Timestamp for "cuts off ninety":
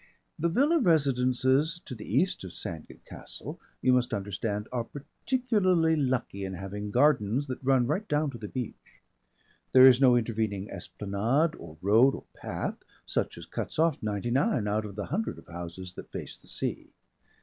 13.45-14.31